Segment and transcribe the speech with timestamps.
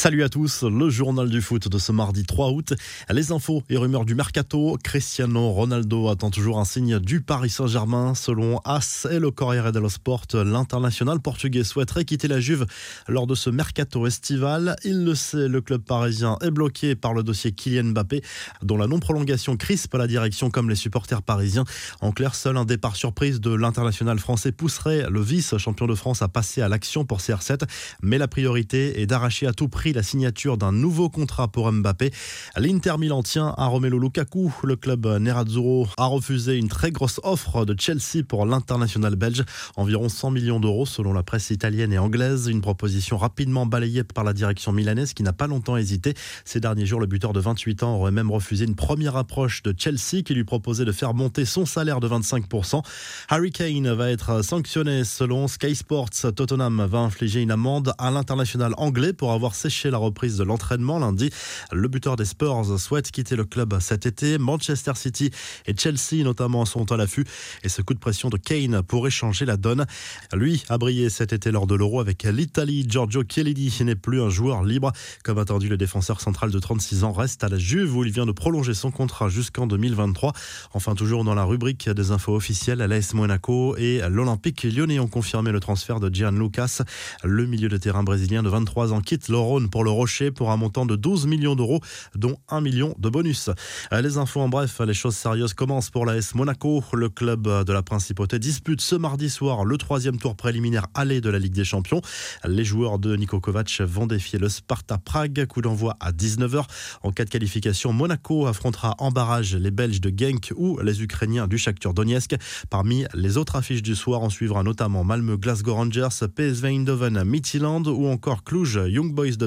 [0.00, 2.72] Salut à tous, le journal du foot de ce mardi 3 août.
[3.10, 4.78] Les infos et rumeurs du mercato.
[4.84, 8.14] Cristiano Ronaldo attend toujours un signe du Paris Saint-Germain.
[8.14, 12.64] Selon AS et le Corriere dello Sport, l'international portugais souhaiterait quitter la Juve
[13.08, 14.76] lors de ce mercato estival.
[14.84, 18.22] Il le sait, le club parisien est bloqué par le dossier Kylian Mbappé,
[18.62, 21.64] dont la non-prolongation crispe la direction comme les supporters parisiens.
[22.00, 26.28] En clair, seul un départ surprise de l'international français pousserait le vice-champion de France à
[26.28, 27.64] passer à l'action pour CR7.
[28.00, 32.10] Mais la priorité est d'arracher à tout prix la signature d'un nouveau contrat pour Mbappé.
[32.56, 34.52] L'Inter Milan tient à Romelu Lukaku.
[34.64, 39.44] Le club Nerazzurro a refusé une très grosse offre de Chelsea pour l'international belge,
[39.76, 42.48] environ 100 millions d'euros selon la presse italienne et anglaise.
[42.48, 46.14] Une proposition rapidement balayée par la direction milanaise qui n'a pas longtemps hésité.
[46.44, 49.74] Ces derniers jours, le buteur de 28 ans aurait même refusé une première approche de
[49.76, 52.82] Chelsea qui lui proposait de faire monter son salaire de 25%.
[53.28, 56.10] Harry Kane va être sanctionné selon Sky Sports.
[56.34, 60.98] Tottenham va infliger une amende à l'international anglais pour avoir séché la reprise de l'entraînement
[60.98, 61.30] lundi.
[61.72, 64.38] Le buteur des Spurs souhaite quitter le club cet été.
[64.38, 65.30] Manchester City
[65.66, 67.24] et Chelsea notamment sont à l'affût
[67.62, 69.86] et ce coup de pression de Kane pourrait changer la donne.
[70.34, 72.84] Lui a brillé cet été lors de l'Euro avec l'Italie.
[72.88, 74.92] Giorgio Chiellini n'est plus un joueur libre.
[75.22, 78.26] Comme attendu, le défenseur central de 36 ans reste à la Juve où il vient
[78.26, 80.32] de prolonger son contrat jusqu'en 2023.
[80.74, 85.52] Enfin, toujours dans la rubrique des infos officielles, l'AS Monaco et l'Olympique lyonnais ont confirmé
[85.52, 86.82] le transfert de Gian Lucas.
[87.22, 89.28] Le milieu de terrain brésilien de 23 ans quitte
[89.68, 91.80] pour le Rocher pour un montant de 12 millions d'euros,
[92.14, 93.50] dont 1 million de bonus.
[93.92, 96.82] Les infos en bref, les choses sérieuses commencent pour l'AS Monaco.
[96.92, 101.30] Le club de la Principauté dispute ce mardi soir le troisième tour préliminaire aller de
[101.30, 102.00] la Ligue des Champions.
[102.44, 106.64] Les joueurs de Niko Kovac vont défier le Sparta Prague, coup d'envoi à 19h.
[107.02, 111.46] En cas de qualification, Monaco affrontera en barrage les Belges de Genk ou les Ukrainiens
[111.46, 112.36] du Shakhtar Donetsk.
[112.70, 117.86] Parmi les autres affiches du soir, on suivra notamment Malmö Glasgow Rangers, PSV Eindhoven Midtjylland
[117.86, 119.46] ou encore Cluj Young Boys de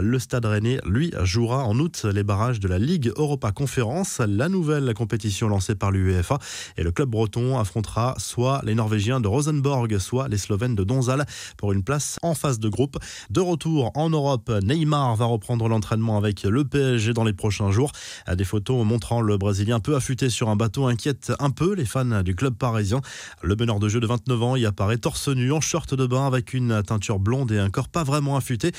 [0.00, 4.48] Le Stade Rennais, lui, jouera en août les barrages de la Ligue Europa Conférence, la
[4.48, 6.38] nouvelle compétition lancée par l'UEFA.
[6.76, 11.26] Et le club breton affrontera soit les Norvégiens de Rosenborg, soit les Slovènes de Donzal
[11.56, 12.98] pour une place en phase de groupe.
[13.30, 17.92] De retour en Europe, Neymar va reprendre l'entraînement avec le PSG dans les prochains jours.
[18.32, 22.22] Des photos montrant le Brésilien peu affûté sur un bateau inquiète un peu les fans
[22.22, 23.00] du club parisien.
[23.42, 26.26] Le meneur de jeu de 29 ans y apparaît torse nu en short de bain
[26.26, 28.72] avec une teinture blonde et un corps pas vraiment affûté.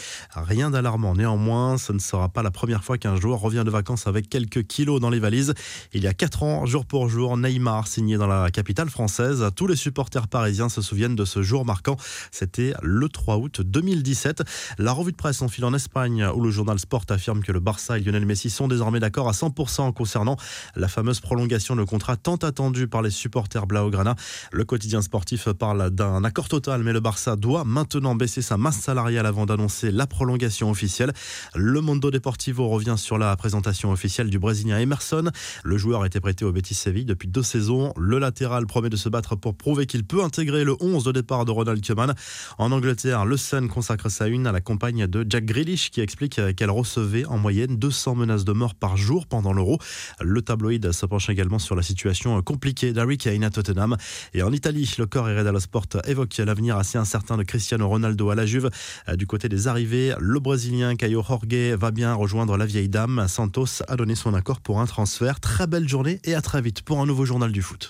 [0.49, 4.07] Rien d'alarmant néanmoins, ce ne sera pas la première fois qu'un joueur revient de vacances
[4.07, 5.53] avec quelques kilos dans les valises.
[5.93, 9.45] Il y a 4 ans, jour pour jour, Neymar signé dans la capitale française.
[9.55, 11.97] Tous les supporters parisiens se souviennent de ce jour marquant.
[12.31, 14.41] C'était le 3 août 2017.
[14.79, 17.59] La revue de presse en file en Espagne où le journal Sport affirme que le
[17.59, 20.35] Barça et Lionel Messi sont désormais d'accord à 100% concernant
[20.75, 24.15] la fameuse prolongation de contrat tant attendue par les supporters Blaugrana.
[24.51, 28.79] Le quotidien sportif parle d'un accord total, mais le Barça doit maintenant baisser sa masse
[28.79, 30.38] salariale avant d'annoncer la prolongation
[30.69, 31.11] officielle.
[31.55, 35.29] Le Mondo Deportivo revient sur la présentation officielle du Brésilien Emerson.
[35.63, 37.93] Le joueur été prêté au Betis Séville depuis deux saisons.
[37.97, 41.45] Le latéral promet de se battre pour prouver qu'il peut intégrer le 11 de départ
[41.45, 42.13] de Ronald Koeman.
[42.57, 46.39] En Angleterre, le Sun consacre sa une à la compagne de Jack Grealish qui explique
[46.55, 49.77] qu'elle recevait en moyenne 200 menaces de mort par jour pendant l'Euro.
[50.21, 53.97] Le tabloïd se penche également sur la situation compliquée d'Harry Kane à Tottenham.
[54.33, 58.35] Et en Italie, le corps et Sport évoque l'avenir assez incertain de Cristiano Ronaldo à
[58.35, 58.69] la Juve.
[59.15, 63.25] Du côté des arrivées, le Brésilien Caio Jorge va bien rejoindre la vieille dame.
[63.27, 65.39] Santos a donné son accord pour un transfert.
[65.39, 67.87] Très belle journée et à très vite pour un nouveau journal du foot.